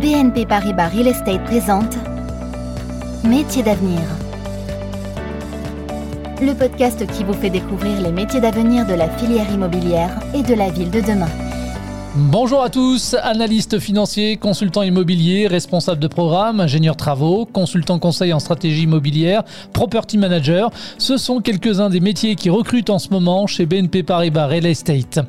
[0.00, 1.98] BNP Paribas Real Estate présente
[3.22, 4.00] Métiers d'avenir.
[6.40, 10.54] Le podcast qui vous fait découvrir les métiers d'avenir de la filière immobilière et de
[10.54, 11.28] la ville de demain.
[12.16, 18.40] Bonjour à tous, analystes financiers, consultants immobiliers, responsables de programme, ingénieurs travaux, consultants conseils en
[18.40, 20.72] stratégie immobilière, property manager.
[20.98, 25.20] Ce sont quelques-uns des métiers qui recrutent en ce moment chez BNP Paribas Real Estate.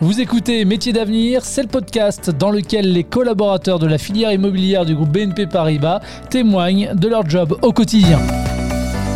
[0.00, 4.84] Vous écoutez Métiers d'avenir, c'est le podcast dans lequel les collaborateurs de la filière immobilière
[4.84, 8.18] du groupe BNP Paribas témoignent de leur job au quotidien.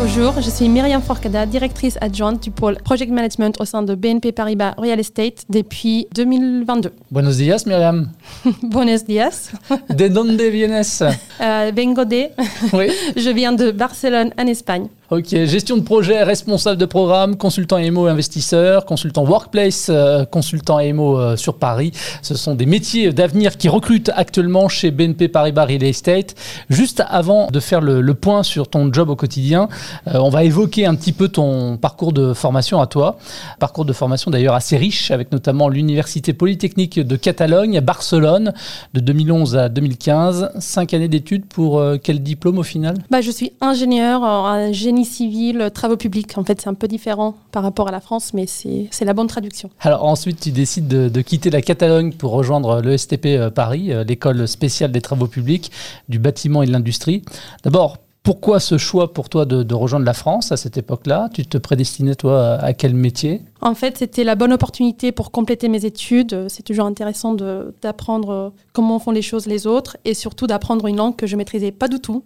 [0.03, 4.33] Bonjour, je suis Myriam Forcada, directrice adjointe du pôle Project Management au sein de BNP
[4.33, 6.91] Paribas Real Estate depuis 2022.
[7.11, 8.09] Buenos días, Myriam.
[8.63, 9.51] Buenos días.
[9.91, 11.03] ¿De dónde vienes?
[11.03, 12.31] Euh, vengo de.
[12.73, 12.91] Oui.
[13.15, 14.89] Je viens de Barcelone, en Espagne.
[15.11, 21.19] Ok, gestion de projet, responsable de programme, consultant EMO investisseur, consultant workplace, euh, consultant EMO
[21.19, 21.91] euh, sur Paris.
[22.23, 26.37] Ce sont des métiers d'avenir qui recrutent actuellement chez BNP Paribas Real Estate.
[26.69, 29.69] Juste avant de faire le, point sur ton job au quotidien,
[30.07, 33.19] euh, on va évoquer un petit peu ton parcours de formation à toi.
[33.59, 38.52] Parcours de formation d'ailleurs assez riche, avec notamment l'Université Polytechnique de Catalogne à Barcelone
[38.95, 40.52] de 2011 à 2015.
[40.61, 42.95] Cinq années d'études pour euh, quel diplôme au final?
[43.11, 44.71] Bah, je suis ingénieure en
[45.04, 46.37] civil, euh, travaux publics.
[46.37, 49.15] En fait, c'est un peu différent par rapport à la France, mais c'est c'est la
[49.15, 49.70] bonne traduction.
[49.80, 53.93] Alors ensuite, tu décides de, de quitter la Catalogne pour rejoindre le STP euh, Paris,
[53.93, 55.71] euh, l'école spéciale des travaux publics,
[56.09, 57.23] du bâtiment et de l'industrie.
[57.65, 61.30] D'abord, pourquoi ce choix pour toi de, rejoindre la France à cette époque-là?
[61.32, 63.43] Tu te prédestinais toi à quel métier?
[63.62, 66.47] En fait, c'était la bonne opportunité pour compléter mes études.
[66.49, 67.34] C'est toujours intéressant
[67.82, 71.72] d'apprendre comment font les choses les autres et surtout d'apprendre une langue que je maîtrisais
[71.72, 72.22] pas du tout.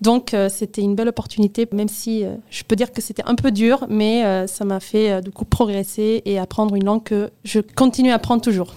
[0.00, 3.34] Donc, euh, c'était une belle opportunité, même si euh, je peux dire que c'était un
[3.34, 7.30] peu dur, mais euh, ça m'a fait du coup progresser et apprendre une langue que
[7.44, 8.72] je continue à apprendre toujours.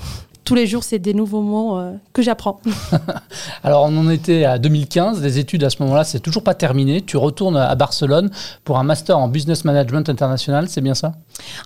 [0.47, 2.61] Tous les jours, c'est des nouveaux mots euh, que j'apprends.
[3.65, 7.01] Alors on en était à 2015, les études à ce moment-là, c'est toujours pas terminé.
[7.01, 8.31] Tu retournes à Barcelone
[8.63, 11.15] pour un master en business management international, c'est bien ça?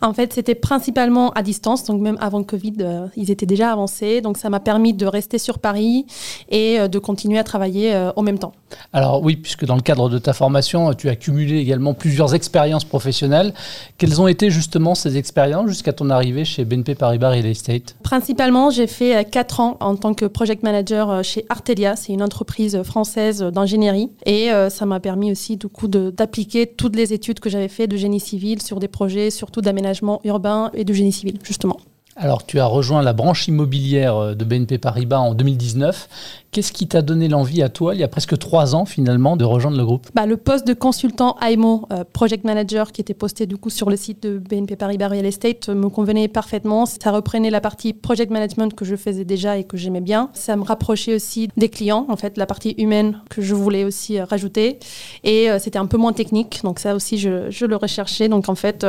[0.01, 3.72] En fait, c'était principalement à distance, donc même avant le Covid, euh, ils étaient déjà
[3.72, 4.19] avancés.
[4.19, 6.07] Donc ça m'a permis de rester sur Paris
[6.50, 8.53] et euh, de continuer à travailler en même temps.
[8.94, 12.85] Alors oui, puisque dans le cadre de ta formation, tu as cumulé également plusieurs expériences
[12.85, 13.53] professionnelles.
[14.00, 17.95] Quelles ont été justement ces expériences jusqu'à ton arrivée chez BNP Paribas Real Estate?
[18.01, 21.95] Principalement, j'ai fait 4 ans en tant que project manager euh, chez Artelia.
[21.95, 24.11] C'est une entreprise française d'ingénierie.
[24.25, 28.19] Et euh, ça m'a permis aussi d'appliquer toutes les études que j'avais fait de génie
[28.19, 31.77] civil sur des projets, surtout d'aménagement urbain et de génie civil, justement.
[32.17, 36.09] Alors tu as rejoint la branche immobilière euh, de BNP Paribas en 2019.
[36.51, 39.45] Qu'est-ce qui t'a donné l'envie à toi, il y a presque trois ans finalement, de
[39.45, 40.07] rejoindre le groupe?
[40.13, 43.89] Bah, le poste de consultant AIMO, euh, project manager, qui était posté du coup sur
[43.89, 46.85] le site de BNP Paribas Real Estate, euh, me convenait parfaitement.
[46.85, 50.29] Ça reprenait la partie project management que je faisais déjà et que j'aimais bien.
[50.34, 54.19] Ça me rapprochait aussi des clients, en fait, la partie humaine que je voulais aussi
[54.19, 54.78] euh, rajouter.
[55.23, 58.28] Et euh, c'était un peu moins technique, donc ça aussi, je, je le recherchais.
[58.28, 58.85] Donc en fait,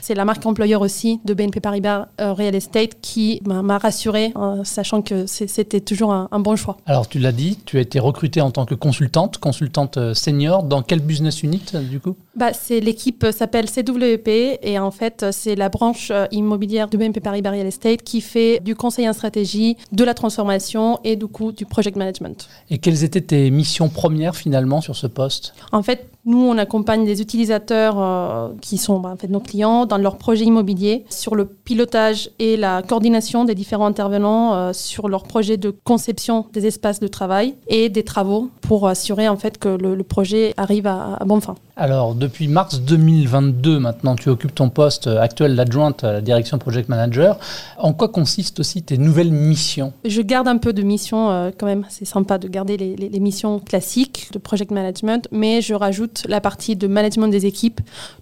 [0.00, 4.32] c'est la marque employeur aussi de BNP Paribas Real Estate qui m'a rassurée,
[4.64, 6.76] sachant que c'était toujours un- un bon choix.
[6.86, 10.62] Alors tu l'as dit, tu as été recrutée en tant que consultante, consultante euh, senior.
[10.62, 12.16] Dans quel business unit euh, du coup?
[12.36, 17.20] Bah, c'est l'équipe euh, s'appelle CWP et en fait c'est la branche immobilière de BNP
[17.20, 21.52] Paribas Real Estate qui fait du conseil en stratégie, de la transformation et du coup
[21.52, 22.48] du project management.
[22.70, 25.54] Et quelles étaient tes missions premières finalement sur ce poste?
[25.72, 29.86] En fait, nous on accompagne des utilisateurs euh, qui sont bah, en fait nos clients
[29.86, 35.08] dans leurs projets immobiliers sur le pilotage et la coordination des différents intervenants euh, sur
[35.08, 39.58] leurs projets de conception des espaces de travail et des travaux pour assurer en fait
[39.58, 41.54] que le, le projet arrive à, à bonne fin.
[41.76, 46.88] Alors, depuis mars 2022, maintenant, tu occupes ton poste actuel d'adjointe à la direction Project
[46.88, 47.36] Manager.
[47.78, 49.92] En quoi consistent aussi tes nouvelles missions?
[50.04, 51.84] Je garde un peu de missions euh, quand même.
[51.88, 56.13] C'est sympa de garder les, les- les missions classiques de project management, mais je rajoute
[56.26, 57.80] la partie de management des équipes,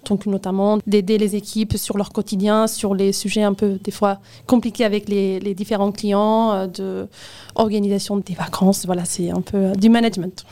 [0.09, 4.19] donc notamment d'aider les équipes sur leur quotidien, sur les sujets un peu des fois
[4.47, 7.09] compliqués avec les, les différents clients, euh, de
[7.55, 8.87] organisation des vacances.
[8.87, 10.45] Voilà, c'est un peu euh, du management.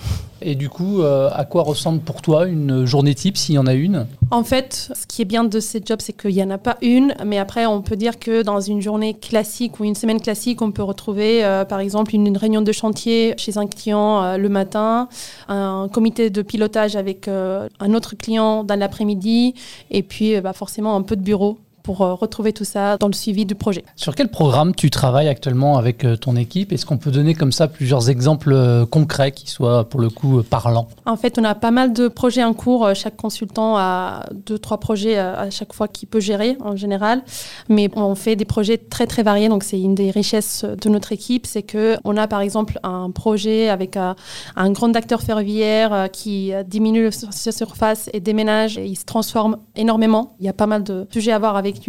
[0.42, 3.66] Et du coup, euh, à quoi ressemble pour toi une journée type, s'il y en
[3.66, 4.06] a une?
[4.30, 6.78] En fait, ce qui est bien de ces jobs, c'est qu'il n'y en a pas
[6.80, 10.62] une, mais après, on peut dire que dans une journée classique ou une semaine classique,
[10.62, 14.48] on peut retrouver, euh, par exemple, une, une réunion de chantier chez un client le
[14.48, 15.08] matin,
[15.48, 19.54] un comité de pilotage avec un autre client dans l'après-midi,
[19.90, 21.58] et puis euh, bah, forcément un peu de bureau
[21.90, 23.82] pour euh, retrouver tout ça dans le suivi du projet.
[23.96, 26.72] Sur quel programme tu travailles actuellement avec euh, ton équipe?
[26.72, 30.40] Est-ce qu'on peut donner comme ça plusieurs exemples euh, concrets qui soient pour le coup
[30.48, 30.86] parlants?
[31.04, 32.94] En fait, on a pas mal de projets en cours.
[32.94, 37.24] Chaque consultant a deux, trois projets à chaque fois qu'il peut gérer en général.
[37.68, 39.48] Mais on fait des projets très très variés.
[39.48, 43.10] Donc c'est une des richesses de notre équipe, c'est que on a par exemple un
[43.10, 44.14] projet avec un,
[44.54, 50.36] un grand acteur ferroviaire qui diminue sa surface et déménage et il se transforme énormément.
[50.38, 51.79] Il y a pas mal de sujets à voir avec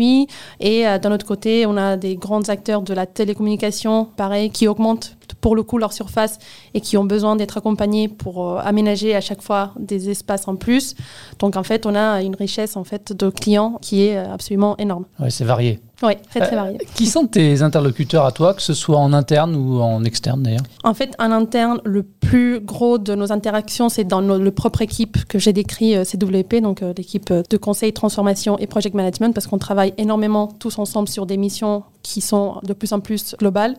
[0.59, 4.67] Et euh, d'un autre côté, on a des grands acteurs de la télécommunication, pareil, qui
[4.67, 6.37] augmentent pour le coup leur surface
[6.73, 10.55] et qui ont besoin d'être accompagnés pour euh, aménager à chaque fois des espaces en
[10.55, 10.95] plus.
[11.39, 14.77] Donc en fait, on a une richesse en fait de clients qui est euh, absolument
[14.77, 15.05] énorme.
[15.19, 15.79] Oui, c'est varié.
[16.03, 16.77] Oui, très très varié.
[16.95, 20.63] qui sont tes interlocuteurs à toi, que ce soit en interne ou en externe d'ailleurs?
[20.83, 24.81] En fait, en interne, le plus gros de nos interactions, c'est dans nos, le propre
[24.81, 29.57] équipe que j'ai décrit, CWP, donc l'équipe de conseil, transformation et project management, parce qu'on
[29.57, 33.75] travaille énormément tous ensemble sur des missions qui sont de plus en plus globales.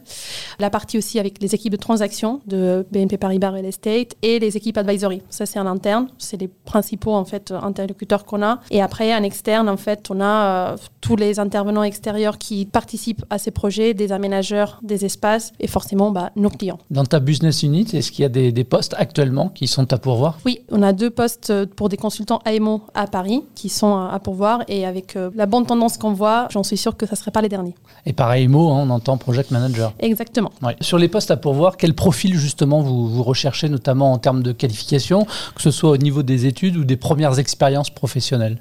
[0.58, 4.56] La partie aussi avec les équipes de transaction de BNP Paribas Real Estate et les
[4.56, 5.22] équipes advisory.
[5.30, 6.08] Ça, c'est en interne.
[6.18, 8.60] C'est les principaux, en fait, interlocuteurs qu'on a.
[8.70, 11.82] Et après, en externe, en fait, on a euh, tous les intervenants
[12.12, 16.78] extérieurs qui participent à ces projets, des aménageurs, des espaces et forcément, bah, nos clients.
[16.90, 19.98] Dans ta business unit, est-ce qu'il y a des, des, postes actuellement qui sont à
[19.98, 20.38] pourvoir?
[20.44, 24.62] Oui, on a deux postes pour des consultants AMO à Paris qui sont à pourvoir
[24.68, 27.30] et avec euh, la bonne tendance qu'on voit, j'en suis sûr que ça ne serait
[27.30, 27.74] pas les derniers.
[28.04, 29.94] Et pareil mot, hein, on entend project manager.
[29.98, 30.50] Exactement.
[30.80, 34.52] Sur les postes à pourvoir, quel profil justement vous, vous recherchez, notamment en termes de
[34.52, 38.58] qualification, que ce soit au niveau des études ou des premières expériences professionnelles?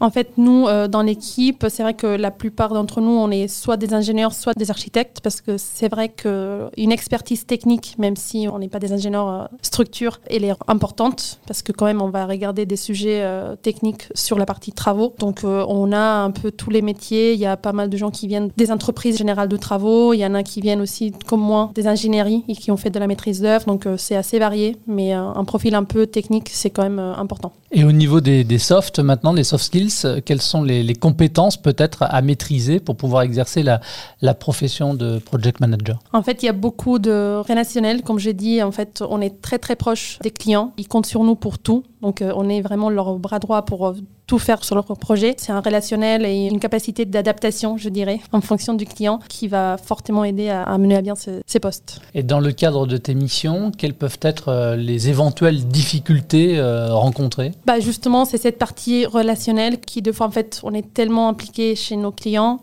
[0.00, 3.48] En fait, nous, euh, dans l'équipe, c'est vrai que la plupart d'entre nous, on est
[3.48, 8.48] soit des ingénieurs, soit des architectes, parce que c'est vrai qu'une expertise technique, même si
[8.52, 12.10] on n'est pas des ingénieurs euh, structure, elle est importante, parce que quand même, on
[12.10, 15.14] va regarder des sujets euh, techniques sur la partie travaux.
[15.18, 17.32] Donc, on a un peu tous les métiers.
[17.34, 20.12] Il y a pas mal de gens qui viennent des entreprises générales de travaux.
[20.12, 22.90] Il y en a qui viennent aussi, comme moi, des ingénieries et qui ont fait
[22.90, 23.66] de la maîtrise d'œuvre.
[23.66, 27.52] Donc, c'est assez varié, mais un profil un peu technique, c'est quand même important.
[27.72, 29.87] Et au niveau des, des softs, maintenant, des soft skills,
[30.24, 35.98] quelles sont les, compétences peut-être à maîtriser pour pouvoir exercer la, profession de project manager?
[36.12, 38.02] En fait, il y a beaucoup de relationnel.
[38.02, 40.72] Comme j'ai dit, en fait, on est très très proche des clients.
[40.76, 41.82] Ils comptent sur nous pour tout.
[42.02, 43.94] Donc, euh, on est vraiment leur bras droit pour euh,
[44.28, 45.34] tout faire sur leur projet.
[45.38, 49.76] C'est un relationnel et une capacité d'adaptation, je dirais, en fonction du client qui va
[49.78, 52.00] fortement aider à, mener à bien ces, postes.
[52.14, 57.52] Et dans le cadre de tes missions, quelles peuvent être euh, les éventuelles difficultés rencontrées?
[57.66, 61.74] Bah Justement, c'est cette partie relationnelle qui, de fois, en fait, on est tellement impliqué
[61.74, 62.60] chez nos clients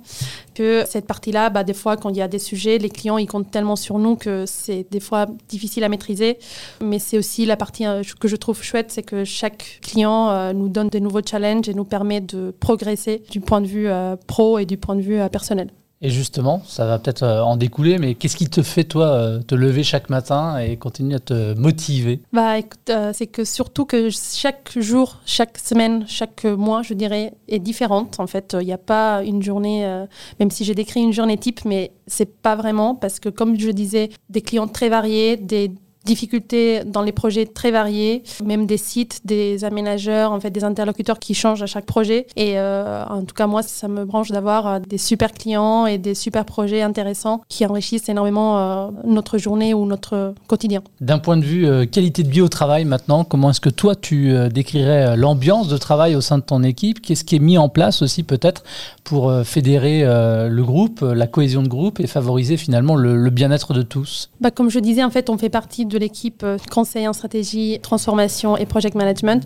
[0.56, 3.28] que cette partie-là, bah, des fois, quand il y a des sujets, les clients, ils
[3.28, 6.40] comptent tellement sur nous que c'est des fois difficile à maîtriser.
[6.82, 10.54] Mais c'est aussi la partie euh, que je trouve chouette, c'est que chaque client euh,
[10.54, 14.16] nous donne des nouveaux challenges et nous permet de progresser du point de vue euh,
[14.28, 15.70] pro et du point de vue personnel.
[16.06, 19.40] Et justement, ça va peut-être euh, en découler, mais qu'est-ce qui te fait, toi, euh,
[19.40, 22.22] te lever chaque matin et continuer à te motiver?
[22.32, 22.58] Bah,
[22.90, 28.20] euh, C'est que surtout que chaque jour, chaque semaine, chaque mois, je dirais, est différente.
[28.20, 30.06] En fait, il n'y a pas une journée,
[30.40, 33.72] même si j'ai décrit une journée type, mais c'est pas vraiment parce que, comme je
[33.72, 35.72] disais, des clients très variés, des
[36.06, 41.20] difficultés dans les projets très variés, même des sites, des aménageurs, en fait des interlocuteurs
[41.20, 42.28] qui changent à chaque projet.
[42.36, 45.98] Et euh, en tout cas, moi, ça me branche d'avoir euh, des super clients et
[45.98, 50.82] des super projets intéressants qui enrichissent énormément euh, notre journée ou notre quotidien.
[51.02, 54.34] D'un point de vue qualité de vie au travail maintenant, comment est-ce que toi tu
[54.50, 57.02] décrirais l'ambiance de travail au sein de ton équipe?
[57.02, 58.64] Qu'est-ce qui est mis en place aussi peut-être
[59.04, 63.82] pour fédérer le groupe, la cohésion de groupe et favoriser finalement le, le bien-être de
[63.82, 64.30] tous?
[64.42, 67.14] Bah, Comme je disais, en fait, on fait partie de de l'équipe euh, conseil en
[67.14, 69.44] stratégie, transformation et project management.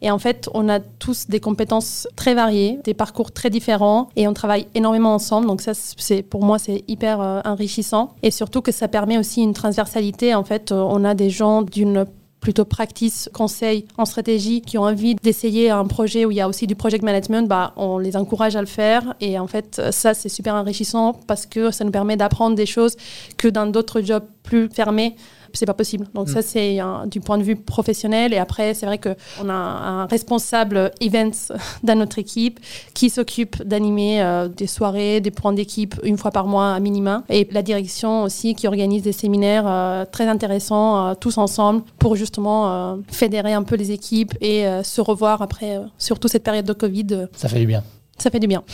[0.00, 4.28] Et en fait, on a tous des compétences très variées, des parcours très différents et
[4.28, 5.46] on travaille énormément ensemble.
[5.48, 8.14] Donc ça, c'est pour moi, c'est hyper euh, enrichissant.
[8.22, 10.34] Et surtout que ça permet aussi une transversalité.
[10.34, 12.06] En fait, euh, on a des gens d'une
[12.40, 16.48] plutôt practice, conseil en stratégie, qui ont envie d'essayer un projet où il y a
[16.48, 19.14] aussi du project management, bah, on les encourage à le faire.
[19.20, 22.96] Et en fait, ça, c'est super enrichissant parce que ça nous permet d'apprendre des choses
[23.36, 25.16] que dans d'autres jobs plus fermés,
[25.52, 26.06] c'est pas possible.
[26.14, 26.42] Donc, ça, mm.
[26.42, 28.32] c'est du point de vue professionnel.
[28.32, 31.52] Et après, c'est vrai qu'on a un responsable events
[31.82, 32.60] dans notre équipe
[32.94, 37.24] qui s'occupe d'animer euh, des soirées, des points d'équipe une fois par mois à minima.
[37.28, 42.16] Et la direction aussi qui organise des séminaires euh, très intéressants, euh, tous ensemble, pour
[42.16, 47.28] justement fédérer un peu les équipes et se revoir après, surtout cette période de Covid.
[47.36, 47.82] Ça fait du bien.
[48.18, 48.64] Ça fait du bien.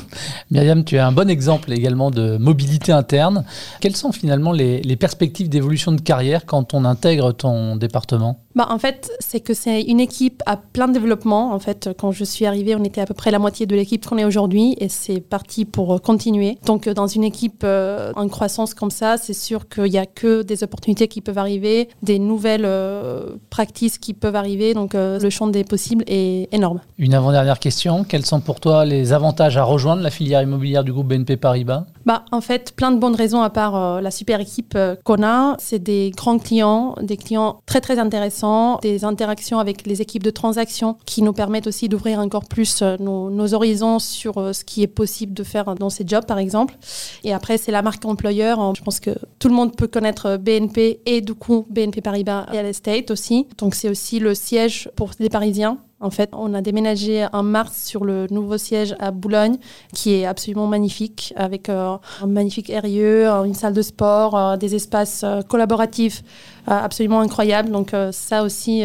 [0.50, 3.44] Myriam, tu es un bon exemple également de mobilité interne.
[3.80, 8.43] Quelles sont finalement les, perspectives d'évolution de carrière quand on intègre ton département?
[8.54, 11.52] Bah, En fait, c'est que c'est une équipe à plein développement.
[11.52, 14.04] En fait, quand je suis arrivée, on était à peu près la moitié de l'équipe
[14.06, 16.58] qu'on est aujourd'hui et c'est parti pour continuer.
[16.66, 20.42] Donc, dans une équipe euh, en croissance comme ça, c'est sûr qu'il n'y a que
[20.42, 24.74] des opportunités qui peuvent arriver, des nouvelles euh, practices qui peuvent arriver.
[24.74, 26.80] Donc, euh, le champ des possibles est énorme.
[26.98, 28.04] Une avant-dernière question.
[28.04, 31.86] Quels sont pour toi les avantages à rejoindre la filière immobilière du groupe BNP Paribas?
[32.06, 35.56] Bah, En fait, plein de bonnes raisons à part la super équipe qu'on a.
[35.58, 38.43] C'est des grands clients, des clients très, très intéressants,
[38.82, 43.30] des interactions avec les équipes de transaction qui nous permettent aussi d'ouvrir encore plus nos,
[43.30, 46.76] nos horizons sur ce qui est possible de faire dans ces jobs, par exemple.
[47.22, 48.74] Et après, c'est la marque employeur.
[48.74, 52.66] Je pense que tout le monde peut connaître BNP et du coup BNP Paribas Real
[52.66, 53.46] Estate aussi.
[53.58, 55.78] Donc c'est aussi le siège pour les Parisiens.
[56.04, 59.56] En fait, on a déménagé en mars sur le nouveau siège à Boulogne,
[59.94, 64.74] qui est absolument magnifique, avec euh, un magnifique aérieux, une salle de sport, euh, des
[64.74, 66.22] espaces euh, collaboratifs
[66.66, 67.70] absolument incroyables.
[67.70, 68.84] Donc ça aussi,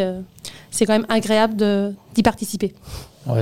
[0.69, 1.55] c'est quand même agréable
[2.13, 2.73] d'y participer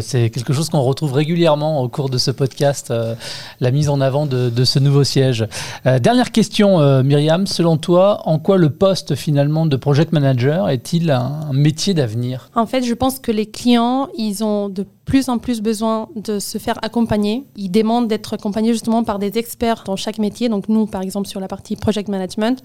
[0.02, 3.16] c'est quelque chose qu'on retrouve régulièrement au cours de ce podcast, euh,
[3.60, 5.48] la mise en avant de, ce nouveau siège.
[5.86, 10.70] Euh, dernière question, euh, Myriam, selon toi, en quoi le poste finalement de project manager
[10.70, 12.50] est-il un métier d'avenir?
[12.56, 16.38] En fait, je pense que les clients, ils ont de plus en plus besoin de
[16.38, 17.46] se faire accompagner.
[17.56, 20.50] Ils demandent d'être accompagnés justement par des experts dans chaque métier.
[20.50, 22.62] Donc nous, par exemple, sur la partie project management,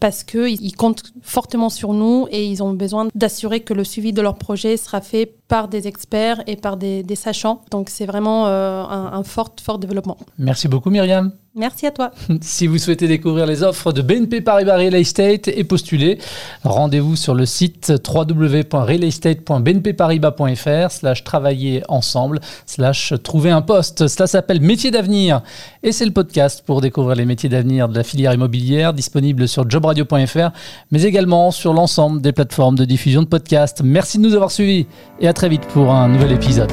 [0.00, 4.20] parce qu'ils comptent fortement sur nous et ils ont besoin d'assurer que le suivi de
[4.20, 7.62] leur projet sera fait par des experts et par des, sachants.
[7.70, 10.18] Donc c'est vraiment euh, un, un fort, fort développement.
[10.36, 11.32] Merci beaucoup Myriam.
[11.56, 12.10] Merci à toi.
[12.40, 16.18] si vous souhaitez découvrir les offres de BNP Paribas Real Estate et postuler,
[16.64, 24.08] rendez-vous sur le site www.realestate.bnpparibas.fr slash travailler ensemble slash trouver un poste.
[24.08, 25.42] Cela s'appelle Métier d'avenir
[25.84, 29.70] et c'est le podcast pour découvrir les métiers d'avenir de la filière immobilière disponible sur
[29.70, 30.50] jobradio.fr
[30.90, 33.80] mais également sur l'ensemble des plateformes de diffusion de podcasts.
[33.84, 34.88] Merci de nous avoir suivis
[35.20, 36.72] et à très vite pour un nouvel épisode.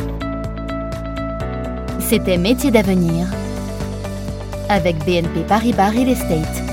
[1.99, 3.27] C'était Métier d'avenir
[4.71, 6.70] avec BNP Paribas Real Estate.